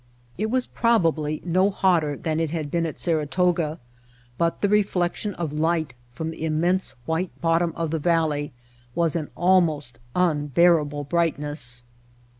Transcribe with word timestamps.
It 0.35 0.49
was 0.49 0.65
probably 0.65 1.43
no 1.45 1.69
hotter 1.69 2.17
than 2.17 2.39
it 2.39 2.49
had 2.49 2.71
been 2.71 2.87
at 2.87 2.97
Saratoga, 2.97 3.77
but 4.35 4.61
the 4.61 4.67
reflection 4.67 5.35
of 5.35 5.53
light 5.53 5.93
from 6.11 6.29
[lOO] 6.31 6.37
Entering 6.39 6.39
Death 6.39 6.39
Valley 6.39 6.39
the 6.39 6.45
immense 6.47 6.91
white 7.05 7.41
bottom 7.41 7.71
of 7.75 7.91
the 7.91 7.99
valley 7.99 8.51
was 8.95 9.15
an 9.15 9.29
almost 9.37 9.99
unbearable 10.15 11.03
brightness. 11.03 11.83